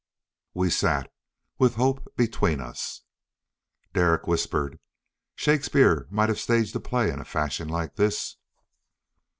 [0.55, 1.13] We sat,
[1.59, 3.03] with Hope between us.
[3.93, 4.79] Derek whispered,
[5.35, 8.37] "Shakespeare might have staged a play in a fashion like this."